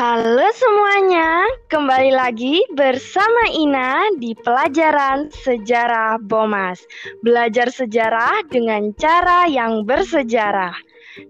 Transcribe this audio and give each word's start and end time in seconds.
Halo 0.00 0.48
semuanya, 0.56 1.44
kembali 1.68 2.16
lagi 2.16 2.64
bersama 2.72 3.52
Ina 3.52 4.08
di 4.16 4.32
pelajaran 4.32 5.28
sejarah 5.28 6.16
Bomas. 6.24 6.80
Belajar 7.20 7.68
sejarah 7.68 8.48
dengan 8.48 8.96
cara 8.96 9.44
yang 9.44 9.84
bersejarah. 9.84 10.72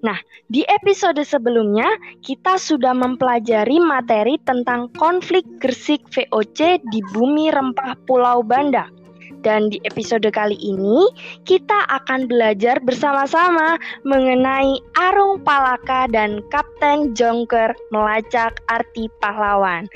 Nah, 0.06 0.14
di 0.46 0.62
episode 0.70 1.18
sebelumnya 1.27 1.91
kita 2.22 2.62
sudah 2.62 2.95
mempelajari 2.95 3.82
materi 3.82 4.38
tentang 4.46 4.87
konflik 4.95 5.43
Gresik 5.59 6.07
VOC 6.07 6.79
di 6.95 7.02
bumi 7.11 7.50
rempah 7.50 7.98
Pulau 8.07 8.46
Banda. 8.46 9.00
Dan 9.41 9.72
di 9.72 9.80
episode 9.88 10.29
kali 10.29 10.57
ini 10.61 11.09
kita 11.48 11.89
akan 11.89 12.29
belajar 12.29 12.77
bersama-sama 12.84 13.80
mengenai 14.04 14.76
Arung 14.96 15.40
Palaka 15.40 16.04
dan 16.13 16.44
Kapten 16.53 17.16
Jongker 17.16 17.72
melacak 17.89 18.61
arti 18.68 19.08
pahlawan. 19.25 19.89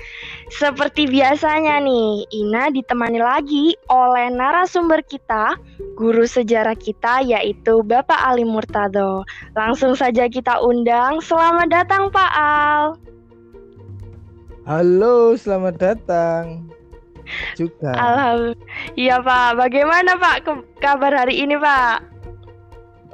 Seperti 0.48 1.04
biasanya 1.08 1.84
nih, 1.84 2.24
Ina 2.32 2.72
ditemani 2.72 3.20
lagi 3.20 3.76
oleh 3.92 4.32
narasumber 4.32 5.04
kita, 5.04 5.56
guru 5.96 6.24
sejarah 6.24 6.76
kita 6.76 7.20
yaitu 7.24 7.84
Bapak 7.84 8.18
Ali 8.24 8.48
Murtado. 8.48 9.22
Langsung 9.52 9.92
saja 9.92 10.26
kita 10.26 10.60
undang. 10.64 11.20
Selamat 11.20 11.68
datang 11.68 12.08
Pak 12.08 12.32
Al. 12.32 12.84
Halo, 14.64 15.36
selamat 15.36 15.76
datang 15.76 16.64
juga. 17.58 17.92
Alhamdulillah. 17.94 18.60
Iya 18.98 19.16
Pak, 19.22 19.48
bagaimana 19.58 20.10
Pak 20.18 20.36
kabar 20.82 21.12
hari 21.14 21.42
ini 21.42 21.56
Pak? 21.58 22.12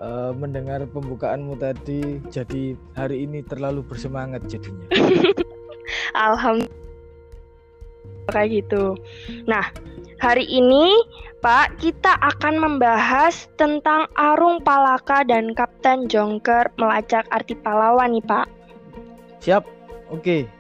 Uh, 0.01 0.33
mendengar 0.33 0.81
pembukaanmu 0.89 1.61
tadi, 1.61 2.25
jadi 2.33 2.73
hari 2.97 3.29
ini 3.29 3.45
terlalu 3.45 3.85
bersemangat 3.85 4.41
jadinya. 4.49 4.89
Alhamdulillah 6.17 6.81
kayak 8.31 8.65
gitu. 8.65 8.95
Nah, 9.51 9.69
hari 10.23 10.47
ini 10.47 10.95
Pak, 11.43 11.83
kita 11.83 12.15
akan 12.21 12.61
membahas 12.61 13.51
tentang 13.59 14.07
Arung 14.15 14.63
Palaka 14.63 15.27
dan 15.27 15.53
Kapten 15.53 16.07
Jongker 16.07 16.71
melacak 16.79 17.27
arti 17.35 17.59
pahlawan 17.59 18.15
nih 18.15 18.25
Pak. 18.25 18.47
Siap, 19.43 19.65
oke. 20.15 20.23
Okay. 20.23 20.60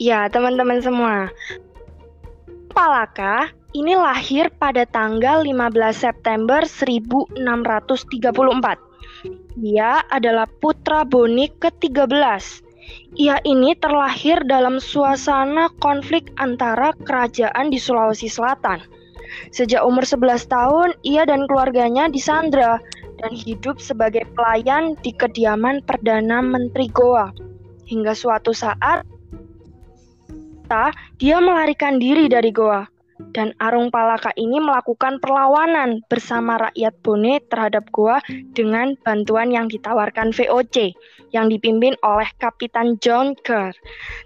Ya, 0.00 0.32
teman-teman 0.32 0.80
semua. 0.80 1.28
Palaka 2.72 3.52
ini 3.76 3.92
lahir 3.92 4.48
pada 4.56 4.88
tanggal 4.88 5.44
15 5.44 5.76
September 5.92 6.64
1634. 6.64 7.36
Dia 9.60 10.00
adalah 10.08 10.48
putra 10.48 11.04
Boni 11.04 11.52
ke-13. 11.52 12.16
Ia 13.20 13.44
ini 13.44 13.76
terlahir 13.76 14.40
dalam 14.48 14.80
suasana 14.80 15.68
konflik 15.84 16.32
antara 16.40 16.96
kerajaan 17.04 17.68
di 17.68 17.76
Sulawesi 17.76 18.32
Selatan. 18.32 18.80
Sejak 19.52 19.84
umur 19.84 20.08
11 20.08 20.48
tahun, 20.48 20.96
ia 21.04 21.28
dan 21.28 21.44
keluarganya 21.44 22.08
disandra 22.08 22.80
dan 23.20 23.36
hidup 23.36 23.76
sebagai 23.76 24.24
pelayan 24.32 24.96
di 25.04 25.12
kediaman 25.12 25.84
Perdana 25.84 26.40
Menteri 26.40 26.88
Goa. 26.88 27.36
Hingga 27.84 28.16
suatu 28.16 28.56
saat 28.56 29.04
ternyata 30.70 30.94
dia 31.18 31.42
melarikan 31.42 31.98
diri 31.98 32.30
dari 32.30 32.54
goa. 32.54 32.86
Dan 33.34 33.52
Arung 33.60 33.92
Palaka 33.92 34.32
ini 34.38 34.56
melakukan 34.62 35.20
perlawanan 35.20 36.00
bersama 36.08 36.56
rakyat 36.56 36.94
Bone 37.04 37.36
terhadap 37.52 37.90
goa 37.92 38.16
dengan 38.56 38.96
bantuan 39.04 39.52
yang 39.52 39.68
ditawarkan 39.68 40.32
VOC 40.32 40.96
yang 41.34 41.52
dipimpin 41.52 41.98
oleh 42.00 42.24
Kapitan 42.40 42.96
John 43.04 43.36
Kerr. 43.44 43.76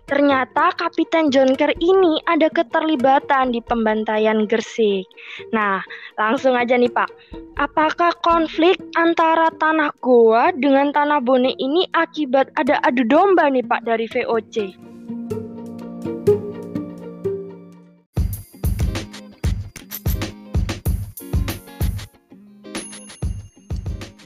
Ternyata 0.06 0.78
Kapitan 0.78 1.34
John 1.34 1.58
Kerr 1.58 1.74
ini 1.82 2.22
ada 2.28 2.46
keterlibatan 2.52 3.50
di 3.50 3.58
pembantaian 3.64 4.46
Gersik. 4.46 5.10
Nah, 5.50 5.82
langsung 6.14 6.54
aja 6.54 6.78
nih 6.78 6.92
Pak. 6.92 7.10
Apakah 7.58 8.14
konflik 8.22 8.78
antara 8.94 9.50
tanah 9.58 9.90
goa 9.98 10.54
dengan 10.54 10.94
tanah 10.94 11.18
Bone 11.18 11.56
ini 11.56 11.88
akibat 11.98 12.52
ada 12.54 12.78
adu 12.86 13.02
domba 13.02 13.50
nih 13.50 13.66
Pak 13.66 13.82
dari 13.82 14.06
VOC? 14.06 14.93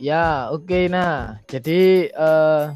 Ya, 0.09 0.49
oke. 0.49 0.65
Okay, 0.65 0.89
nah, 0.89 1.37
jadi 1.45 2.09
uh, 2.17 2.73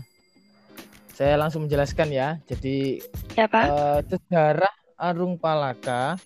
saya 1.17 1.41
langsung 1.41 1.65
menjelaskan 1.65 2.13
ya. 2.13 2.37
Jadi 2.45 3.01
ya, 3.33 3.49
Pak. 3.49 3.67
Uh, 3.73 3.99
sejarah 4.05 4.75
Arung 5.01 5.41
Palaka 5.41 6.21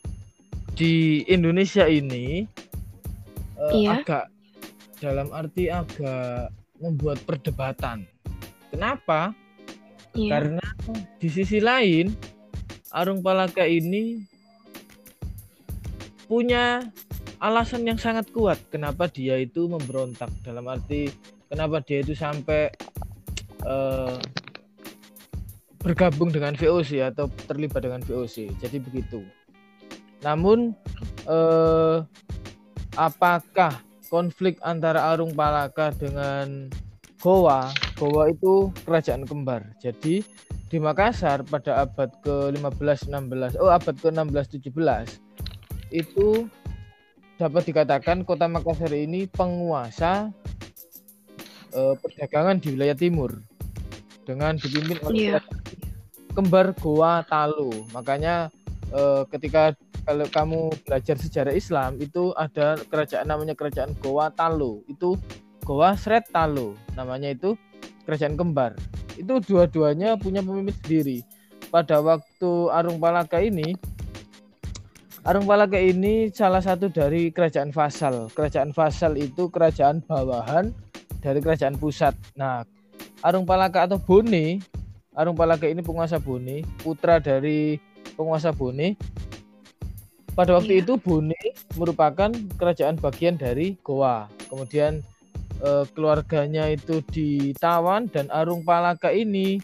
di 0.75 1.23
Indonesia 1.31 1.87
ini 1.87 2.51
uh, 3.55 3.71
iya. 3.71 4.03
agak 4.03 4.27
dalam 4.99 5.31
arti 5.31 5.71
agak 5.71 6.51
membuat 6.83 7.23
perdebatan. 7.23 8.11
Kenapa? 8.75 9.31
Iya. 10.11 10.43
Karena 10.43 10.67
di 11.23 11.29
sisi 11.31 11.63
lain 11.63 12.11
Arung 12.91 13.23
Palaka 13.23 13.63
ini 13.63 14.27
punya 16.27 16.83
alasan 17.41 17.85
yang 17.85 18.01
sangat 18.01 18.29
kuat 18.33 18.57
kenapa 18.73 19.09
dia 19.11 19.37
itu 19.37 19.69
memberontak 19.69 20.33
dalam 20.41 20.65
arti 20.69 21.13
kenapa 21.53 21.85
dia 21.85 22.01
itu 22.01 22.17
sampai 22.17 22.73
uh, 23.67 24.17
bergabung 25.87 26.35
dengan 26.35 26.59
VOC 26.59 26.99
atau 27.15 27.31
terlibat 27.47 27.87
dengan 27.87 28.03
VOC. 28.03 28.51
Jadi 28.59 28.83
begitu. 28.83 29.23
Namun 30.27 30.75
uh, 31.31 32.03
apakah 32.99 33.79
konflik 34.11 34.59
antara 34.67 35.15
Arung 35.15 35.31
Palaka 35.39 35.95
dengan 35.95 36.67
Goa? 37.23 37.71
Goa 37.95 38.35
itu 38.35 38.75
kerajaan 38.83 39.23
kembar. 39.31 39.63
Jadi 39.79 40.27
di 40.67 40.79
Makassar 40.83 41.47
pada 41.47 41.87
abad 41.87 42.11
ke-15 42.27 43.07
16 43.07 43.63
oh 43.63 43.71
abad 43.71 43.95
ke-16 44.03 44.67
17 44.67 45.95
itu 45.95 46.51
dapat 47.37 47.69
dikatakan 47.69 48.25
kota 48.25 48.49
Makassar 48.49 48.93
ini 48.97 49.29
penguasa 49.29 50.33
eh, 51.77 51.95
perdagangan 52.01 52.57
di 52.61 52.73
wilayah 52.73 52.97
timur 52.97 53.37
dengan 54.25 54.57
dipimpin 54.57 54.99
oleh 55.05 55.39
yeah. 55.39 55.45
kembar 56.33 56.73
Goa 56.81 57.23
Talu. 57.29 57.87
Makanya 57.93 58.49
eh, 58.91 59.23
ketika 59.29 59.77
kalau 60.09 60.27
kamu 60.31 60.61
belajar 60.87 61.19
sejarah 61.19 61.53
Islam 61.53 61.99
itu 62.01 62.33
ada 62.39 62.79
kerajaan 62.89 63.29
namanya 63.29 63.53
kerajaan 63.53 63.93
Goa 64.01 64.33
Talu. 64.33 64.83
Itu 64.89 65.21
Goa 65.63 65.93
Sret 65.95 66.33
Talu. 66.33 66.73
Namanya 66.97 67.37
itu 67.37 67.59
kerajaan 68.09 68.39
kembar. 68.41 68.73
Itu 69.21 69.45
dua-duanya 69.45 70.17
punya 70.17 70.41
pemimpin 70.41 70.77
sendiri. 70.85 71.19
Pada 71.69 71.99
waktu 71.99 72.71
Arung 72.71 73.03
Palaka 73.03 73.43
ini 73.43 73.75
Arung 75.27 75.43
Palaka 75.43 75.75
ini 75.75 76.31
salah 76.31 76.63
satu 76.63 76.87
dari 76.87 77.35
kerajaan 77.35 77.75
vasal. 77.75 78.31
Kerajaan 78.31 78.71
vasal 78.71 79.19
itu 79.19 79.51
kerajaan 79.51 79.99
bawahan 80.07 80.71
dari 81.19 81.43
kerajaan 81.43 81.75
pusat. 81.75 82.15
Nah, 82.39 82.63
Arung 83.27 83.43
Palaka 83.43 83.91
atau 83.91 83.99
Bone, 83.99 84.63
Arung 85.19 85.35
Palaka 85.35 85.67
ini 85.67 85.83
penguasa 85.83 86.23
Bone, 86.23 86.63
putra 86.79 87.19
dari 87.19 87.75
penguasa 88.15 88.55
Bone. 88.55 88.95
Pada 90.31 90.55
waktu 90.55 90.79
iya. 90.79 90.87
itu 90.87 90.95
Bone 90.95 91.35
merupakan 91.75 92.31
kerajaan 92.55 92.95
bagian 92.95 93.35
dari 93.35 93.75
Goa. 93.83 94.31
Kemudian 94.47 95.03
eh, 95.59 95.85
keluarganya 95.91 96.71
itu 96.71 97.03
ditawan 97.03 98.07
dan 98.15 98.31
Arung 98.31 98.63
Palaka 98.63 99.11
ini 99.11 99.59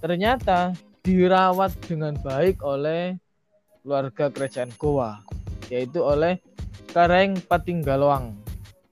ternyata 0.00 0.72
dirawat 1.04 1.76
dengan 1.84 2.16
baik 2.24 2.64
oleh 2.64 3.21
keluarga 3.82 4.30
kerajaan 4.30 4.70
Goa 4.78 5.20
yaitu 5.68 6.00
oleh 6.00 6.38
Kareng 6.92 7.40
Patinggaloang. 7.48 8.36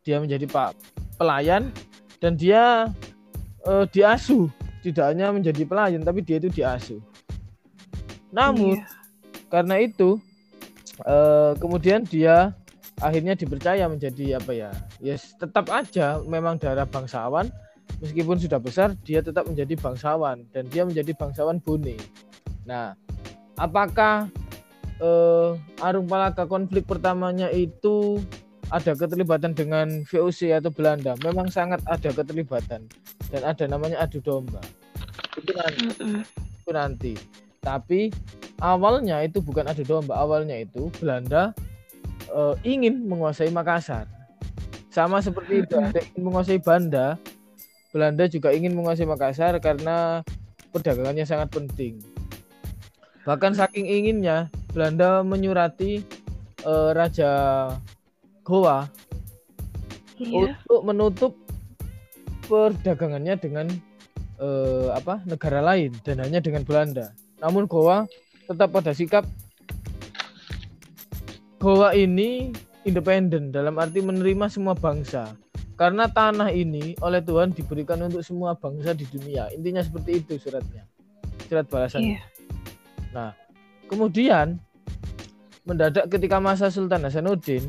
Dia 0.03 0.19
menjadi 0.19 0.49
pak 0.49 0.75
pelayan 1.21 1.71
dan 2.19 2.35
dia 2.35 2.89
uh, 3.69 3.85
diasuh 3.89 4.49
tidak 4.81 5.13
hanya 5.13 5.31
menjadi 5.31 5.63
pelayan 5.69 6.03
tapi 6.03 6.25
dia 6.25 6.41
itu 6.41 6.49
diasuh. 6.51 7.01
Namun 8.33 8.81
iya. 8.81 8.89
karena 9.53 9.77
itu 9.85 10.17
uh, 11.05 11.53
kemudian 11.61 12.03
dia 12.09 12.57
akhirnya 13.01 13.37
dipercaya 13.37 13.85
menjadi 13.87 14.41
apa 14.41 14.53
ya? 14.57 14.71
Yes, 15.01 15.37
ya 15.37 15.47
tetap 15.47 15.69
aja 15.69 16.21
memang 16.25 16.57
darah 16.57 16.89
bangsawan 16.89 17.53
meskipun 18.01 18.41
sudah 18.41 18.57
besar 18.57 18.97
dia 19.05 19.21
tetap 19.21 19.45
menjadi 19.45 19.77
bangsawan 19.77 20.49
dan 20.57 20.65
dia 20.73 20.89
menjadi 20.89 21.13
bangsawan 21.13 21.61
Bone. 21.61 22.01
Nah, 22.65 22.97
apakah 23.61 24.33
uh, 25.01 25.57
Arung 25.83 26.07
Palaka 26.07 26.47
konflik 26.47 26.87
pertamanya 26.87 27.49
itu 27.51 28.21
ada 28.71 28.95
keterlibatan 28.95 29.51
dengan 29.53 30.07
VOC 30.07 30.55
atau 30.55 30.71
Belanda. 30.71 31.19
Memang 31.27 31.51
sangat 31.51 31.83
ada 31.91 32.15
keterlibatan 32.15 32.87
dan 33.35 33.43
ada 33.43 33.65
namanya 33.67 33.99
adu 33.99 34.23
domba. 34.23 34.63
Itu 35.35 35.51
nanti. 35.57 35.85
Itu 36.63 36.71
nanti. 36.71 37.13
Tapi 37.61 38.15
awalnya 38.63 39.21
itu 39.27 39.43
bukan 39.43 39.67
adu 39.67 39.83
domba, 39.83 40.17
awalnya 40.17 40.55
itu 40.55 40.89
Belanda 41.03 41.51
uh, 42.31 42.55
ingin 42.63 43.05
menguasai 43.11 43.51
Makassar. 43.51 44.07
Sama 44.91 45.23
seperti 45.23 45.63
itu, 45.67 45.75
ada 45.79 46.03
ingin 46.03 46.23
menguasai 46.27 46.59
Banda, 46.59 47.15
Belanda 47.95 48.27
juga 48.27 48.51
ingin 48.55 48.75
menguasai 48.75 49.07
Makassar 49.07 49.59
karena 49.59 50.23
perdagangannya 50.71 51.27
sangat 51.27 51.51
penting. 51.51 51.99
Bahkan 53.27 53.55
saking 53.55 53.87
inginnya, 53.87 54.51
Belanda 54.71 55.27
menyurati 55.27 56.03
uh, 56.65 56.91
Raja 56.95 57.31
Goa 58.47 58.87
iya. 60.19 60.57
untuk 60.67 60.83
menutup 60.87 61.33
perdagangannya 62.47 63.35
dengan 63.39 63.67
uh, 64.43 64.91
apa 64.95 65.23
negara 65.27 65.63
lain 65.63 65.95
dan 66.03 66.23
hanya 66.23 66.43
dengan 66.43 66.67
Belanda. 66.67 67.15
Namun 67.39 67.71
Goa 67.71 68.07
tetap 68.51 68.75
pada 68.75 68.91
sikap 68.91 69.23
Goa 71.61 71.93
ini 71.93 72.51
independen 72.89 73.53
dalam 73.53 73.77
arti 73.77 74.01
menerima 74.01 74.49
semua 74.49 74.73
bangsa. 74.73 75.37
Karena 75.77 76.09
tanah 76.09 76.53
ini 76.53 76.93
oleh 77.01 77.25
Tuhan 77.25 77.57
diberikan 77.57 78.01
untuk 78.05 78.21
semua 78.21 78.53
bangsa 78.53 78.93
di 78.93 79.09
dunia. 79.09 79.49
Intinya 79.53 79.81
seperti 79.81 80.21
itu 80.21 80.37
suratnya. 80.37 80.85
Surat 81.49 81.65
balasan. 81.73 82.05
Yeah. 82.05 82.25
Nah, 83.17 83.33
kemudian 83.91 84.63
mendadak 85.67 86.07
ketika 86.07 86.39
masa 86.39 86.71
Sultan 86.71 87.03
Hasanuddin, 87.03 87.67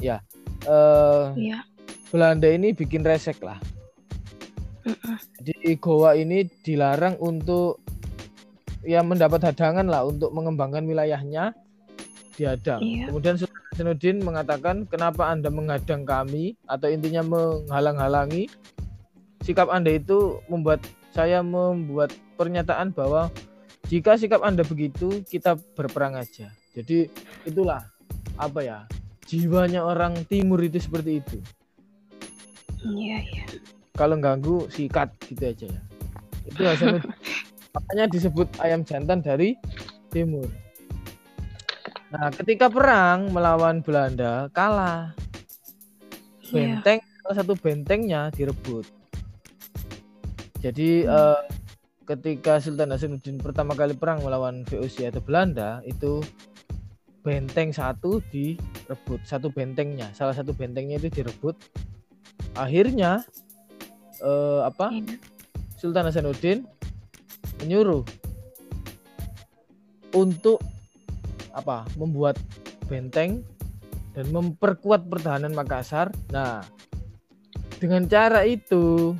ya, 0.00 0.24
uh, 0.64 1.36
yeah. 1.36 1.60
Belanda 2.08 2.48
ini 2.48 2.72
bikin 2.72 3.04
resek 3.04 3.44
lah. 3.44 3.60
Di 5.44 5.76
Goa 5.78 6.16
ini 6.16 6.48
dilarang 6.64 7.20
untuk 7.22 7.84
ya 8.82 9.04
mendapat 9.04 9.52
hadangan 9.52 9.86
lah 9.86 10.08
untuk 10.08 10.34
mengembangkan 10.34 10.82
wilayahnya 10.82 11.54
dihadang. 12.34 12.82
Iya. 12.82 13.12
Kemudian 13.12 13.36
Sultan 13.38 13.62
Hasanuddin 13.72 14.16
mengatakan 14.24 14.76
kenapa 14.90 15.30
Anda 15.30 15.48
menghadang 15.48 16.02
kami 16.02 16.58
atau 16.66 16.90
intinya 16.90 17.22
menghalang-halangi. 17.22 18.50
Sikap 19.42 19.70
Anda 19.70 19.98
itu 19.98 20.42
membuat 20.46 20.82
saya 21.12 21.44
membuat 21.44 22.14
pernyataan 22.38 22.94
bahwa 22.94 23.28
jika 23.92 24.16
sikap 24.16 24.40
Anda 24.40 24.64
begitu, 24.64 25.20
kita 25.28 25.60
berperang 25.76 26.16
aja. 26.16 26.48
Jadi 26.72 27.12
itulah 27.44 27.84
apa 28.40 28.64
ya? 28.64 28.78
Jiwanya 29.28 29.84
orang 29.84 30.24
timur 30.32 30.64
itu 30.64 30.80
seperti 30.80 31.20
itu. 31.20 31.36
Iya, 32.88 33.20
iya. 33.20 33.44
Kalau 33.92 34.16
ganggu 34.16 34.64
sikat 34.72 35.12
gitu 35.28 35.44
aja 35.44 35.66
ya. 35.68 35.80
Itu 36.48 36.64
Hasanuddin. 36.64 37.04
Makanya 37.76 38.04
disebut 38.08 38.48
ayam 38.64 38.80
jantan 38.80 39.20
dari 39.20 39.60
timur. 40.08 40.48
Nah, 42.16 42.32
ketika 42.32 42.72
perang 42.72 43.28
melawan 43.28 43.84
Belanda 43.84 44.48
kalah. 44.56 45.12
Iya. 46.48 46.80
Benteng 46.80 47.04
yeah. 47.04 47.20
salah 47.20 47.36
satu 47.44 47.52
bentengnya 47.60 48.32
direbut. 48.32 48.88
Jadi 50.64 51.04
hmm. 51.04 51.12
uh, 51.12 51.40
ketika 52.12 52.60
Sultan 52.60 52.92
Hasanuddin 52.92 53.40
pertama 53.40 53.72
kali 53.72 53.96
perang 53.96 54.20
melawan 54.20 54.68
VOC 54.68 55.08
atau 55.08 55.24
Belanda 55.24 55.80
itu 55.88 56.20
benteng 57.24 57.72
satu 57.72 58.20
direbut, 58.28 59.22
satu 59.24 59.48
bentengnya, 59.48 60.10
salah 60.12 60.36
satu 60.36 60.52
bentengnya 60.52 61.00
itu 61.00 61.08
direbut. 61.22 61.56
Akhirnya 62.58 63.24
uh, 64.20 64.68
apa? 64.68 64.92
Yeah. 64.92 65.16
Sultan 65.80 66.06
Hasanuddin 66.06 66.68
menyuruh 67.62 68.04
untuk 70.12 70.60
apa 71.56 71.88
membuat 71.96 72.36
benteng 72.86 73.40
dan 74.12 74.28
memperkuat 74.28 75.08
pertahanan 75.08 75.56
Makassar. 75.56 76.12
Nah, 76.28 76.60
dengan 77.80 78.04
cara 78.04 78.44
itu 78.44 79.16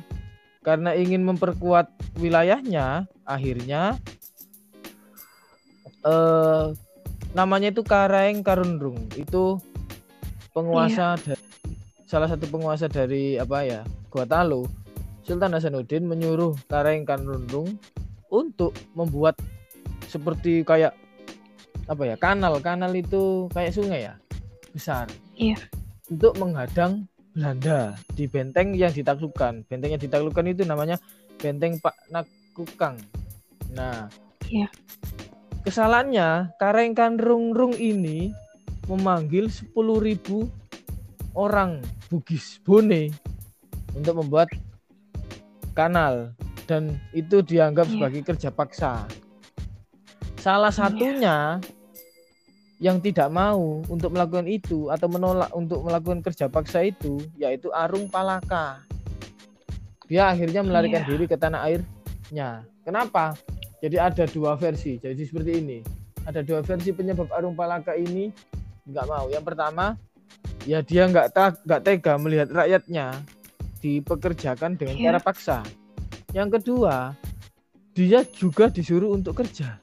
karena 0.61 0.93
ingin 0.95 1.25
memperkuat 1.25 2.02
wilayahnya, 2.17 3.07
akhirnya 3.25 3.97
eh, 6.05 6.65
namanya 7.33 7.69
itu 7.73 7.81
Karaeng 7.81 8.41
Karundrung. 8.45 9.09
Itu 9.17 9.61
penguasa 10.53 11.17
iya. 11.17 11.33
dari 11.33 11.45
salah 12.05 12.29
satu 12.29 12.45
penguasa 12.49 12.85
dari 12.85 13.37
apa 13.37 13.65
ya? 13.65 13.81
Gua 14.13 14.25
Talo. 14.27 14.69
Sultan 15.23 15.55
Hasanuddin 15.55 16.03
menyuruh 16.03 16.51
Karaeng 16.67 17.07
Karundrung 17.07 17.79
untuk 18.27 18.75
membuat 18.91 19.39
seperti 20.09 20.67
kayak 20.67 20.93
apa 21.89 22.03
ya 22.05 22.15
kanal 22.15 22.57
kanal 22.63 22.91
itu 22.95 23.51
kayak 23.51 23.75
sungai 23.75 24.07
ya 24.07 24.13
besar 24.71 25.05
iya 25.35 25.59
untuk 26.07 26.37
menghadang 26.39 27.05
Belanda 27.33 27.97
di 28.13 28.29
benteng 28.29 28.77
yang 28.77 28.93
ditaklukkan 28.93 29.65
benteng 29.67 29.97
yang 29.97 30.01
ditaklukkan 30.01 30.53
itu 30.53 30.63
namanya 30.63 31.01
benteng 31.43 31.75
Pak 31.83 32.07
Nakukang 32.07 32.95
nah 33.75 34.07
iya 34.47 34.71
kesalahannya 35.67 36.55
Karengkan 36.55 37.19
Rung 37.19 37.51
Rung 37.51 37.75
ini 37.75 38.31
memanggil 38.87 39.51
10.000 39.51 39.75
orang 41.35 41.83
Bugis 42.07 42.63
Bone 42.63 43.11
untuk 43.91 44.23
membuat 44.23 44.47
kanal 45.75 46.31
dan 46.63 46.95
itu 47.11 47.43
dianggap 47.43 47.91
yeah. 47.91 47.93
sebagai 47.99 48.21
kerja 48.23 48.49
paksa 48.55 49.03
Salah 50.43 50.75
iya. 50.75 50.79
satunya 50.83 51.37
yang 52.83 52.99
tidak 52.99 53.31
mau 53.31 53.79
untuk 53.87 54.11
melakukan 54.11 54.43
itu 54.43 54.91
atau 54.91 55.07
menolak 55.07 55.47
untuk 55.55 55.87
melakukan 55.87 56.19
kerja 56.19 56.51
paksa 56.51 56.83
itu 56.83 57.15
yaitu 57.39 57.71
Arung 57.71 58.11
Palaka. 58.11 58.83
Dia 60.13 60.29
akhirnya 60.29 60.61
melarikan 60.61 61.01
yeah. 61.01 61.09
diri 61.09 61.25
ke 61.25 61.33
tanah 61.33 61.65
airnya. 61.65 62.61
Kenapa? 62.85 63.33
Jadi 63.81 63.97
ada 63.97 64.29
dua 64.29 64.53
versi. 64.53 65.01
Jadi 65.01 65.25
seperti 65.25 65.51
ini. 65.57 65.81
Ada 66.29 66.45
dua 66.45 66.61
versi 66.61 66.93
penyebab 66.93 67.33
Arung 67.33 67.57
Palaka 67.57 67.97
ini 67.97 68.29
nggak 68.85 69.05
mau. 69.09 69.25
Yang 69.33 69.49
pertama, 69.49 69.97
ya 70.69 70.85
dia 70.85 71.09
nggak 71.09 71.33
nggak 71.65 71.81
tega 71.81 72.13
melihat 72.21 72.53
rakyatnya 72.53 73.17
dipekerjakan 73.81 74.77
dengan 74.77 75.01
yeah. 75.01 75.05
cara 75.09 75.19
paksa. 75.19 75.57
Yang 76.29 76.61
kedua, 76.61 77.17
dia 77.97 78.21
juga 78.29 78.69
disuruh 78.69 79.17
untuk 79.17 79.41
kerja 79.41 79.81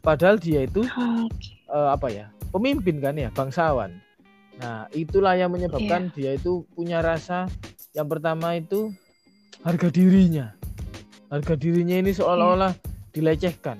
padahal 0.00 0.40
dia 0.40 0.64
itu 0.64 0.80
okay. 0.80 1.60
uh, 1.68 1.92
apa 1.92 2.08
ya 2.08 2.26
pemimpin 2.50 2.98
kan 2.98 3.14
ya 3.16 3.28
bangsawan 3.30 4.00
nah 4.60 4.88
itulah 4.92 5.36
yang 5.36 5.52
menyebabkan 5.52 6.12
yeah. 6.12 6.16
dia 6.16 6.30
itu 6.40 6.64
punya 6.72 7.04
rasa 7.04 7.48
yang 7.94 8.06
pertama 8.06 8.54
itu 8.56 8.94
harga 9.66 9.88
dirinya 9.90 10.54
harga 11.30 11.54
dirinya 11.54 11.96
ini 11.98 12.10
seolah-olah 12.14 12.74
dilecehkan 13.14 13.76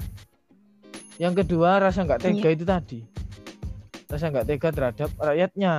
yang 1.21 1.37
kedua 1.37 1.79
rasa 1.79 2.07
nggak 2.07 2.23
tega 2.23 2.49
yeah. 2.49 2.57
itu 2.57 2.65
tadi 2.65 3.01
rasa 4.11 4.31
nggak 4.31 4.47
tega 4.49 4.69
terhadap 4.75 5.11
rakyatnya 5.21 5.75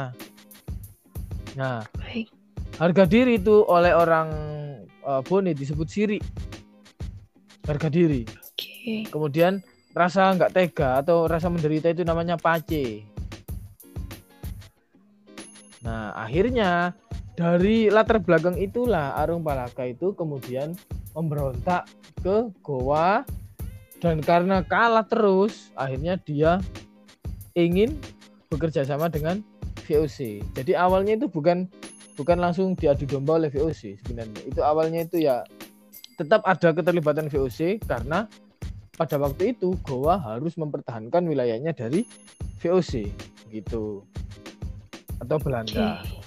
nah 1.59 1.83
Baik. 1.99 2.31
harga 2.79 3.03
diri 3.03 3.39
itu 3.39 3.67
oleh 3.67 3.91
orang 3.91 4.27
uh, 5.03 5.19
Bone 5.23 5.51
disebut 5.51 5.87
siri 5.91 6.19
harga 7.67 7.91
diri 7.91 8.23
okay. 8.23 9.03
kemudian 9.11 9.59
rasa 9.91 10.31
nggak 10.31 10.53
tega 10.55 11.03
atau 11.03 11.27
rasa 11.27 11.51
menderita 11.51 11.91
itu 11.91 12.07
namanya 12.07 12.39
pace. 12.39 13.03
Nah, 15.83 16.13
akhirnya 16.15 16.95
dari 17.35 17.87
latar 17.87 18.19
belakang 18.19 18.59
itulah 18.59 19.15
Arung 19.19 19.41
Palaka 19.41 19.87
itu 19.87 20.11
kemudian 20.13 20.75
memberontak 21.15 21.87
ke 22.19 22.51
Goa 22.61 23.23
dan 24.01 24.19
karena 24.19 24.65
kalah 24.65 25.05
terus 25.05 25.69
akhirnya 25.77 26.17
dia 26.19 26.59
ingin 27.55 27.95
bekerja 28.51 28.83
sama 28.83 29.07
dengan 29.07 29.39
VOC. 29.87 30.43
Jadi 30.55 30.71
awalnya 30.75 31.17
itu 31.19 31.27
bukan 31.31 31.67
bukan 32.19 32.37
langsung 32.39 32.75
diadu 32.75 33.07
domba 33.07 33.39
oleh 33.39 33.49
VOC 33.49 34.01
sebenarnya. 34.03 34.41
Itu 34.47 34.61
awalnya 34.61 35.07
itu 35.07 35.23
ya 35.23 35.43
tetap 36.19 36.43
ada 36.45 36.75
keterlibatan 36.75 37.31
VOC 37.31 37.81
karena 37.87 38.27
pada 38.99 39.17
waktu 39.17 39.57
itu 39.57 39.73
Goa 39.81 40.19
harus 40.19 40.59
mempertahankan 40.59 41.25
wilayahnya 41.25 41.73
dari 41.73 42.05
VOC 42.61 43.09
gitu 43.49 44.05
atau 45.21 45.37
Belanda. 45.41 46.01
Oke. 46.01 46.20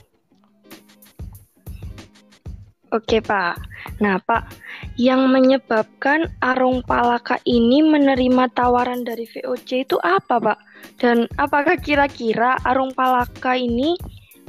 Oke 2.94 3.18
Pak. 3.18 3.58
Nah 3.98 4.22
Pak, 4.22 4.54
yang 4.94 5.26
menyebabkan 5.26 6.30
Arung 6.38 6.78
Palaka 6.86 7.42
ini 7.42 7.82
menerima 7.82 8.46
tawaran 8.54 9.02
dari 9.02 9.26
VOC 9.26 9.82
itu 9.82 9.98
apa 9.98 10.38
Pak? 10.38 10.58
Dan 11.02 11.26
apakah 11.34 11.74
kira-kira 11.74 12.54
Arung 12.62 12.94
Palaka 12.94 13.58
ini 13.58 13.98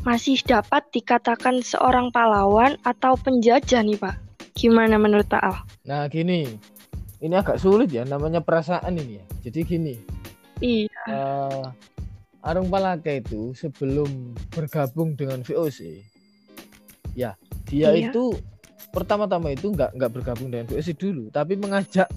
masih 0.06 0.38
dapat 0.46 0.86
dikatakan 0.94 1.66
seorang 1.66 2.14
pahlawan 2.14 2.78
atau 2.86 3.18
penjajah 3.18 3.82
nih 3.82 3.98
Pak? 3.98 4.14
Gimana 4.54 5.02
menurut 5.02 5.26
Pak 5.26 5.42
Al? 5.42 5.58
Nah, 5.90 6.06
gini. 6.06 6.46
Ini 7.18 7.42
agak 7.42 7.58
sulit 7.58 7.90
ya 7.90 8.06
namanya 8.06 8.46
perasaan 8.46 8.94
ini 9.02 9.18
ya. 9.18 9.26
Jadi 9.50 9.60
gini. 9.66 9.96
Iya. 10.62 11.02
Uh, 11.10 11.66
Arung 12.46 12.70
Palaka 12.70 13.10
itu 13.10 13.58
sebelum 13.58 14.38
bergabung 14.54 15.18
dengan 15.18 15.42
VOC, 15.42 16.06
ya 17.18 17.34
dia 17.66 17.94
iya. 17.94 18.10
itu 18.10 18.38
pertama-tama 18.94 19.52
itu 19.52 19.74
nggak 19.74 19.98
nggak 19.98 20.12
bergabung 20.12 20.50
dengan 20.54 20.70
VOC 20.70 20.96
dulu, 20.96 21.28
tapi 21.34 21.60
mengajak 21.60 22.08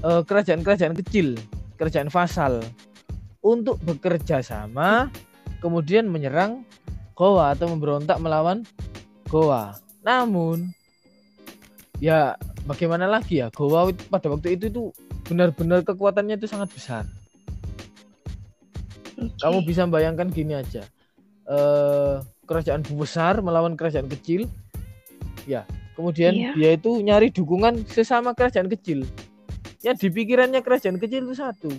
kerajaan 0.00 0.24
kerajaan-kerajaan 0.62 0.94
kecil, 1.02 1.36
kerajaan 1.80 2.08
vasal 2.12 2.62
untuk 3.40 3.78
bekerja 3.82 4.42
sama, 4.44 5.10
kemudian 5.60 6.06
menyerang 6.08 6.66
Goa 7.16 7.56
atau 7.56 7.72
memberontak 7.72 8.20
melawan 8.20 8.60
Goa. 9.24 9.72
Namun 10.04 10.68
ya 11.96 12.36
bagaimana 12.68 13.08
lagi 13.08 13.40
ya 13.40 13.48
Goa 13.48 13.88
pada 14.12 14.28
waktu 14.28 14.60
itu 14.60 14.68
tuh 14.68 14.86
benar-benar 15.24 15.82
kekuatannya 15.82 16.36
itu 16.36 16.46
sangat 16.46 16.70
besar. 16.76 17.04
Okay. 19.16 19.32
Kamu 19.40 19.64
bisa 19.64 19.88
bayangkan 19.88 20.28
gini 20.28 20.60
aja, 20.60 20.84
uh, 21.48 22.20
kerajaan 22.44 22.84
besar 22.84 23.40
melawan 23.40 23.72
kerajaan 23.72 24.12
kecil, 24.12 24.44
ya 25.46 25.62
kemudian 25.96 26.36
iya. 26.36 26.52
dia 26.52 26.70
itu 26.76 27.00
nyari 27.00 27.32
dukungan 27.32 27.88
sesama 27.88 28.36
kerajaan 28.36 28.68
kecil. 28.68 29.08
Ya 29.80 29.94
di 29.94 30.10
pikirannya 30.10 30.60
kerajaan 30.60 30.98
kecil 30.98 31.24
itu 31.24 31.34
satu, 31.38 31.70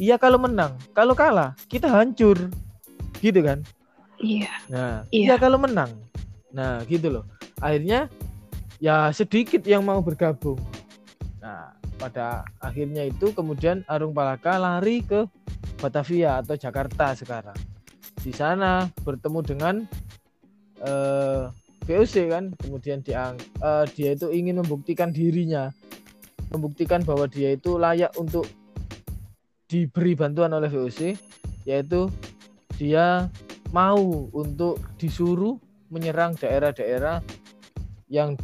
iya 0.00 0.16
kalau 0.16 0.40
menang, 0.40 0.72
kalau 0.96 1.12
kalah 1.12 1.52
kita 1.68 1.84
hancur, 1.86 2.48
gitu 3.20 3.40
kan? 3.44 3.60
Iya. 4.16 4.52
Nah, 4.72 5.04
iya, 5.12 5.34
iya 5.34 5.34
kalau 5.36 5.60
menang, 5.60 5.92
nah 6.50 6.80
gitu 6.88 7.12
loh. 7.12 7.24
Akhirnya 7.60 8.08
ya 8.80 9.12
sedikit 9.12 9.62
yang 9.68 9.84
mau 9.84 10.00
bergabung. 10.00 10.58
Nah, 11.44 11.76
pada 11.98 12.46
akhirnya 12.58 13.06
itu 13.06 13.30
kemudian 13.30 13.86
Arung 13.86 14.14
Palaka 14.14 14.56
lari 14.56 15.06
ke 15.06 15.26
Batavia 15.78 16.42
atau 16.42 16.54
Jakarta 16.58 17.14
sekarang. 17.14 17.58
Di 18.22 18.30
sana 18.30 18.86
bertemu 19.02 19.38
dengan 19.42 19.74
eh, 20.82 21.41
VOC 21.92 22.32
kan, 22.32 22.44
kemudian 22.56 23.04
dia 23.04 23.36
uh, 23.60 23.84
dia 23.92 24.16
itu 24.16 24.32
ingin 24.32 24.64
membuktikan 24.64 25.12
dirinya, 25.12 25.68
membuktikan 26.48 27.04
bahwa 27.04 27.28
dia 27.28 27.52
itu 27.52 27.76
layak 27.76 28.16
untuk 28.16 28.48
diberi 29.68 30.16
bantuan 30.16 30.56
oleh 30.56 30.72
VOC, 30.72 31.12
yaitu 31.68 32.08
dia 32.80 33.28
mau 33.76 34.28
untuk 34.32 34.80
disuruh 34.96 35.60
menyerang 35.92 36.32
daerah-daerah 36.40 37.20
yang 38.08 38.36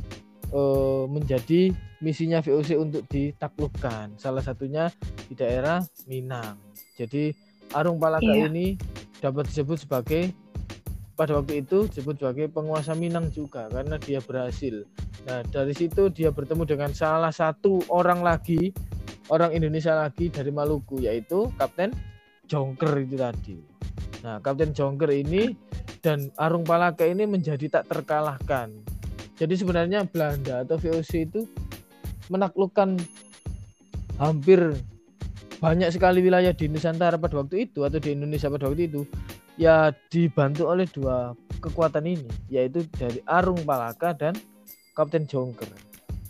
uh, 0.53 1.09
menjadi 1.09 1.73
misinya 2.05 2.45
VOC 2.45 2.77
untuk 2.77 3.03
ditaklukkan. 3.09 4.21
Salah 4.21 4.45
satunya 4.45 4.93
di 5.29 5.35
daerah 5.37 5.81
Minang. 6.05 6.61
Jadi 6.97 7.33
Arung 7.73 8.01
Palaka 8.01 8.29
iya. 8.29 8.49
ini 8.49 8.77
dapat 9.21 9.51
disebut 9.51 9.85
sebagai 9.85 10.33
pada 11.19 11.35
waktu 11.35 11.67
itu 11.67 11.91
disebut 11.91 12.23
sebagai 12.23 12.47
penguasa 12.47 12.95
Minang 12.95 13.35
juga 13.35 13.67
karena 13.67 13.99
dia 13.99 14.23
berhasil. 14.23 14.87
Nah, 15.27 15.43
dari 15.51 15.75
situ 15.75 16.07
dia 16.15 16.31
bertemu 16.31 16.63
dengan 16.63 16.95
salah 16.95 17.35
satu 17.35 17.83
orang 17.91 18.23
lagi, 18.23 18.71
orang 19.35 19.51
Indonesia 19.51 19.99
lagi 19.99 20.31
dari 20.31 20.55
Maluku 20.55 21.03
yaitu 21.03 21.51
Kapten 21.59 21.91
Jongker 22.47 22.95
itu 23.03 23.19
tadi. 23.19 23.59
Nah, 24.23 24.39
Kapten 24.39 24.71
Jongker 24.71 25.11
ini 25.11 25.59
dan 25.99 26.31
Arung 26.39 26.63
Palaka 26.63 27.03
ini 27.03 27.27
menjadi 27.27 27.67
tak 27.67 27.91
terkalahkan 27.91 28.99
jadi 29.39 29.55
sebenarnya 29.55 30.03
Belanda 30.11 30.67
atau 30.67 30.77
VOC 30.77 31.31
itu 31.31 31.47
menaklukkan 32.27 32.99
hampir 34.19 34.75
banyak 35.63 35.95
sekali 35.95 36.19
wilayah 36.19 36.51
di 36.51 36.67
Nusantara 36.67 37.19
pada 37.19 37.39
waktu 37.39 37.71
itu 37.71 37.87
atau 37.87 38.03
di 38.03 38.19
Indonesia 38.19 38.51
pada 38.51 38.67
waktu 38.67 38.91
itu 38.91 39.07
ya 39.59 39.91
dibantu 40.09 40.71
oleh 40.71 40.87
dua 40.89 41.35
kekuatan 41.59 42.07
ini 42.07 42.31
yaitu 42.47 42.87
dari 42.95 43.19
Arung 43.27 43.67
Palaka 43.67 44.15
dan 44.15 44.39
Kapten 44.95 45.27
Jongker. 45.27 45.69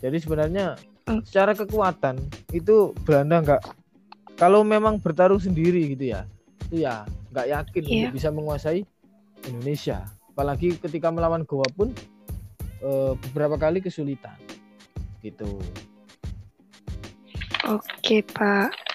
Jadi 0.01 0.17
sebenarnya 0.17 0.75
hmm. 1.05 1.21
secara 1.23 1.53
kekuatan 1.53 2.17
itu 2.51 2.91
Belanda 3.05 3.37
nggak 3.45 3.63
kalau 4.35 4.65
memang 4.65 4.97
bertarung 4.97 5.39
sendiri 5.39 5.93
gitu 5.93 6.17
ya 6.17 6.25
itu 6.67 6.85
ya 6.85 7.05
nggak 7.29 7.47
yakin 7.47 7.81
yeah. 7.85 7.93
untuk 8.09 8.13
bisa 8.17 8.29
menguasai 8.33 8.81
Indonesia. 9.45 10.09
Apalagi 10.33 10.75
ketika 10.81 11.13
melawan 11.13 11.45
Goa 11.45 11.67
pun 11.77 11.93
uh, 12.81 13.13
beberapa 13.29 13.61
kali 13.61 13.79
kesulitan 13.79 14.35
gitu. 15.21 15.61
Oke 17.69 18.25
Pak. 18.25 18.88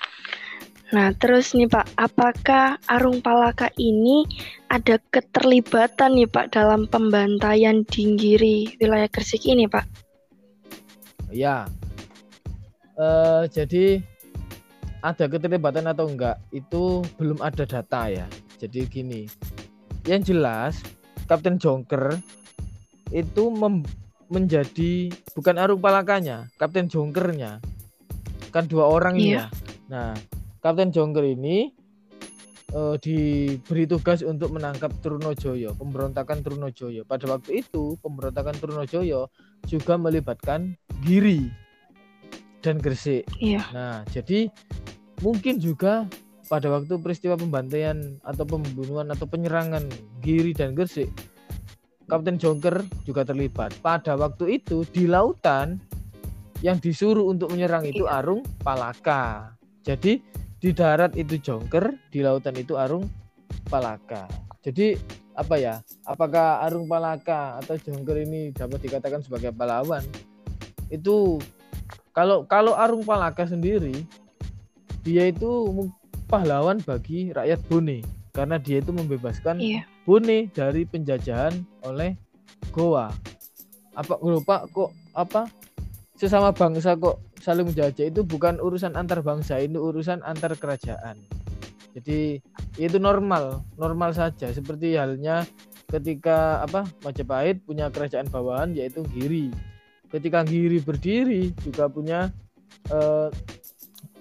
Nah 0.93 1.17
terus 1.17 1.57
nih 1.57 1.71
Pak, 1.71 1.97
apakah 1.97 2.77
Arung 2.93 3.25
Palaka 3.25 3.73
ini 3.81 4.29
ada 4.69 5.01
keterlibatan 5.09 6.19
nih 6.19 6.29
Pak 6.29 6.53
dalam 6.53 6.85
pembantaian 6.91 7.87
Dinggiri 7.89 8.77
wilayah 8.83 9.09
Gresik 9.09 9.49
ini 9.49 9.65
Pak? 9.65 9.87
Ya, 11.33 11.67
uh, 12.95 13.49
jadi 13.51 13.99
ada 15.03 15.25
keterlibatan 15.27 15.89
atau 15.91 16.07
enggak 16.07 16.39
itu 16.55 17.03
belum 17.19 17.43
ada 17.43 17.67
data 17.67 18.07
ya. 18.07 18.27
Jadi 18.63 18.87
gini, 18.87 19.27
yang 20.07 20.23
jelas 20.23 20.79
Kapten 21.27 21.59
Jongker 21.59 22.17
itu 23.11 23.51
menjadi 24.31 25.13
bukan 25.37 25.57
Arung 25.59 25.83
Palakanya, 25.83 26.49
Kapten 26.57 26.87
Jongkernya. 26.87 27.59
Kan 28.55 28.71
dua 28.71 28.87
orang 28.87 29.19
ini 29.19 29.37
yeah. 29.37 29.49
ya. 29.51 29.65
Nah, 29.91 30.11
Kapten 30.65 30.89
Jongker 30.89 31.29
ini 31.29 31.69
uh, 32.73 32.97
diberi 32.97 33.85
tugas 33.85 34.25
untuk 34.25 34.57
menangkap 34.57 34.89
Trunojoyo, 35.05 35.77
pemberontakan 35.77 36.41
Trunojoyo. 36.41 37.05
Pada 37.05 37.29
waktu 37.29 37.61
itu, 37.61 38.01
pemberontakan 38.01 38.57
Trunojoyo 38.57 39.29
juga 39.69 40.01
melibatkan 40.01 40.73
Giri 41.05 41.53
dan 42.65 42.81
Gresik. 42.81 43.29
Iya. 43.45 43.61
Nah, 43.77 44.09
jadi 44.09 44.49
mungkin 45.21 45.61
juga 45.61 46.09
pada 46.49 46.73
waktu 46.73 46.97
peristiwa 46.97 47.37
pembantaian 47.37 48.17
atau 48.25 48.49
pembunuhan 48.49 49.13
atau 49.13 49.29
penyerangan 49.29 49.85
Giri 50.25 50.57
dan 50.57 50.73
Gresik 50.73 51.13
Kapten 52.09 52.37
Jonker 52.37 52.85
juga 53.05 53.25
terlibat. 53.25 53.73
Pada 53.81 54.17
waktu 54.17 54.61
itu 54.61 54.85
di 54.89 55.09
lautan 55.09 55.81
yang 56.61 56.81
disuruh 56.81 57.29
untuk 57.29 57.53
menyerang 57.53 57.85
itu 57.85 58.05
iya. 58.09 58.25
Arung 58.25 58.45
Palaka. 58.61 59.57
Jadi 59.85 60.21
di 60.65 60.73
darat 60.73 61.13
itu 61.13 61.37
Jonker, 61.37 61.93
di 62.09 62.25
lautan 62.25 62.57
itu 62.57 62.81
Arung 62.81 63.05
Palaka. 63.69 64.25
Jadi 64.65 64.97
apa 65.37 65.61
ya? 65.61 65.85
Apakah 66.09 66.65
Arung 66.65 66.89
Palaka 66.89 67.61
atau 67.61 67.77
Jonker 67.77 68.25
ini 68.25 68.49
dapat 68.49 68.81
dikatakan 68.81 69.21
sebagai 69.21 69.53
pahlawan? 69.53 70.01
Itu 70.89 71.37
kalau 72.17 72.49
kalau 72.49 72.73
Arung 72.81 73.05
Palaka 73.05 73.45
sendiri 73.45 73.93
dia 75.05 75.29
itu 75.29 75.69
pahlawan 76.33 76.81
bagi 76.81 77.29
rakyat 77.29 77.61
Bone 77.69 78.01
karena 78.33 78.57
dia 78.57 78.81
itu 78.81 78.89
membebaskan 78.97 79.61
iya. 79.61 79.85
Bone 80.09 80.49
dari 80.49 80.89
penjajahan 80.89 81.61
oleh 81.85 82.17
Goa. 82.73 83.13
Apa 83.93 84.17
lupa 84.25 84.65
kok 84.73 84.97
apa 85.13 85.45
sesama 86.17 86.57
bangsa 86.57 86.97
kok 86.97 87.21
saling 87.45 87.69
menjajah 87.69 88.09
itu 88.09 88.25
bukan 88.25 88.57
urusan 88.57 88.97
antar 88.97 89.21
bangsa, 89.21 89.61
ini 89.61 89.77
urusan 89.77 90.25
antar 90.25 90.57
kerajaan. 90.57 91.21
Jadi 91.93 92.41
itu 92.81 92.97
normal, 92.97 93.61
normal 93.77 94.17
saja 94.17 94.49
seperti 94.49 94.97
halnya 94.97 95.45
ketika 95.93 96.65
apa 96.65 96.89
Majapahit 97.05 97.61
punya 97.69 97.93
kerajaan 97.93 98.33
bawahan 98.33 98.73
yaitu 98.73 99.05
Giri. 99.13 99.53
Ketika 100.09 100.41
Giri 100.43 100.81
berdiri 100.81 101.53
juga 101.61 101.87
punya 101.93 102.33
eh, 102.89 103.29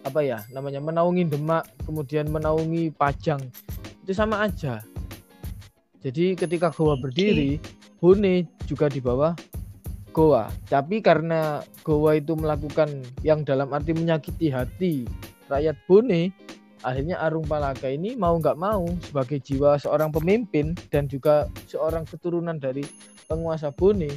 apa 0.03 0.19
ya 0.19 0.43
namanya 0.51 0.83
menaungi 0.83 1.23
Demak, 1.31 1.63
kemudian 1.87 2.27
menaungi 2.27 2.91
Pajang 2.91 3.39
itu 4.03 4.11
sama 4.11 4.43
aja. 4.43 4.83
Jadi 6.03 6.35
ketika 6.35 6.67
Goa 6.75 6.99
berdiri, 6.99 7.63
Bone 8.03 8.43
juga 8.67 8.91
di 8.91 8.99
bawah 8.99 9.31
Goa. 10.13 10.47
Tapi 10.69 11.01
karena 11.01 11.65
Goa 11.81 12.15
itu 12.15 12.37
melakukan 12.37 13.01
yang 13.25 13.41
dalam 13.41 13.73
arti 13.73 13.97
menyakiti 13.97 14.53
hati 14.53 14.93
rakyat 15.49 15.75
Bone, 15.89 16.29
akhirnya 16.85 17.17
Arung 17.19 17.49
Palaka 17.49 17.89
ini 17.89 18.13
mau 18.13 18.37
nggak 18.37 18.55
mau 18.55 18.85
sebagai 19.03 19.41
jiwa 19.41 19.75
seorang 19.81 20.13
pemimpin 20.13 20.77
dan 20.93 21.09
juga 21.09 21.49
seorang 21.65 22.05
keturunan 22.05 22.55
dari 22.61 22.85
penguasa 23.25 23.73
Bone, 23.73 24.13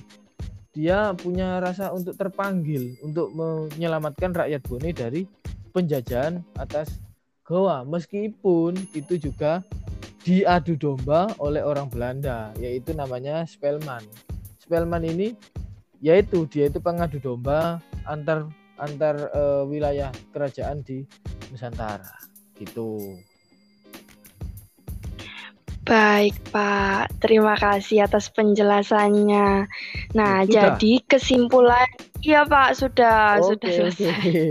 dia 0.77 1.17
punya 1.17 1.57
rasa 1.65 1.89
untuk 1.97 2.21
terpanggil 2.21 3.01
untuk 3.01 3.33
menyelamatkan 3.33 4.37
rakyat 4.37 4.61
Bone 4.69 4.93
dari 4.93 5.25
penjajahan 5.73 6.45
atas 6.61 7.01
Goa 7.47 7.87
meskipun 7.87 8.75
itu 8.93 9.17
juga 9.17 9.63
diadu 10.27 10.75
domba 10.75 11.31
oleh 11.39 11.63
orang 11.63 11.87
Belanda 11.87 12.51
yaitu 12.59 12.91
namanya 12.91 13.47
Spelman. 13.47 14.03
Spelman 14.59 15.07
ini 15.07 15.39
yaitu 16.05 16.45
dia 16.49 16.69
itu 16.69 16.79
pengadu 16.79 17.17
domba 17.19 17.81
antar 18.05 18.49
antar 18.77 19.33
uh, 19.33 19.65
wilayah 19.65 20.13
kerajaan 20.33 20.85
di 20.85 21.09
Nusantara 21.49 22.13
gitu. 22.61 23.21
Baik, 25.87 26.35
Pak. 26.51 27.23
Terima 27.23 27.55
kasih 27.55 28.11
atas 28.11 28.27
penjelasannya. 28.35 29.71
Nah, 30.19 30.43
sudah. 30.43 30.75
jadi 30.75 30.93
kesimpulan 31.07 31.87
Iya, 32.27 32.43
Pak, 32.43 32.71
sudah, 32.75 33.39
okay, 33.39 33.47
sudah 33.47 33.71
selesai. 33.71 34.11
Okay. 34.11 34.51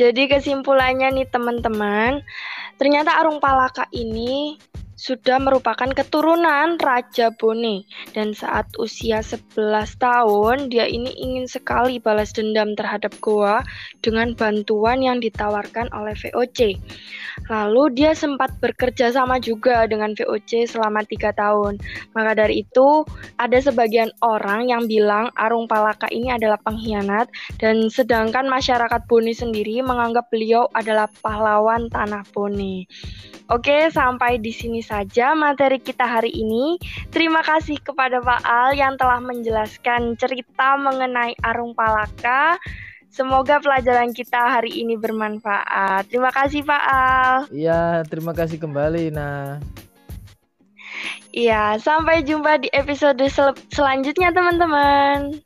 Jadi 0.00 0.22
kesimpulannya 0.32 1.12
nih, 1.12 1.28
teman-teman, 1.28 2.24
ternyata 2.80 3.20
Arung 3.20 3.36
Palaka 3.36 3.84
ini 3.92 4.56
sudah 4.96 5.36
merupakan 5.36 5.92
keturunan 5.92 6.80
Raja 6.80 7.28
Bone 7.36 7.84
dan 8.16 8.32
saat 8.32 8.64
usia 8.80 9.20
11 9.20 9.52
tahun 10.00 10.72
dia 10.72 10.88
ini 10.88 11.12
ingin 11.12 11.44
sekali 11.44 12.00
balas 12.00 12.32
dendam 12.32 12.72
terhadap 12.72 13.12
Goa 13.20 13.60
dengan 14.00 14.32
bantuan 14.32 15.04
yang 15.04 15.20
ditawarkan 15.20 15.92
oleh 15.92 16.16
VOC. 16.16 16.80
Lalu 17.52 17.82
dia 17.92 18.16
sempat 18.16 18.56
bekerja 18.56 19.12
sama 19.12 19.36
juga 19.36 19.84
dengan 19.84 20.16
VOC 20.16 20.64
selama 20.64 21.04
tiga 21.04 21.36
tahun. 21.36 21.76
Maka 22.16 22.32
dari 22.32 22.64
itu 22.64 23.04
ada 23.36 23.60
sebagian 23.60 24.08
orang 24.24 24.72
yang 24.72 24.88
bilang 24.88 25.28
Arung 25.36 25.68
Palaka 25.68 26.08
ini 26.08 26.32
adalah 26.32 26.56
pengkhianat 26.64 27.28
dan 27.60 27.92
sedangkan 27.92 28.48
masyarakat 28.48 29.04
Bone 29.04 29.36
sendiri 29.36 29.84
menganggap 29.84 30.32
beliau 30.32 30.64
adalah 30.72 31.04
pahlawan 31.20 31.92
tanah 31.92 32.24
Bone. 32.32 32.88
Oke, 33.46 33.92
sampai 33.94 34.42
di 34.42 34.50
sini 34.50 34.82
saja 34.86 35.34
materi 35.34 35.82
kita 35.82 36.06
hari 36.06 36.30
ini. 36.30 36.78
Terima 37.10 37.42
kasih 37.42 37.82
kepada 37.82 38.22
Pak 38.22 38.46
Al 38.46 38.78
yang 38.78 38.94
telah 38.94 39.18
menjelaskan 39.18 40.14
cerita 40.14 40.78
mengenai 40.78 41.34
Arung 41.42 41.74
Palaka. 41.74 42.54
Semoga 43.10 43.58
pelajaran 43.58 44.14
kita 44.14 44.38
hari 44.38 44.78
ini 44.86 44.94
bermanfaat. 44.94 46.06
Terima 46.06 46.30
kasih 46.30 46.62
Pak 46.62 46.82
Al. 46.86 47.34
Iya, 47.50 48.06
terima 48.06 48.30
kasih 48.30 48.62
kembali. 48.62 49.10
Nah. 49.10 49.58
Iya, 51.32 51.76
sampai 51.82 52.24
jumpa 52.24 52.62
di 52.62 52.68
episode 52.72 53.20
sel 53.28 53.52
selanjutnya 53.72 54.32
teman-teman. 54.32 55.45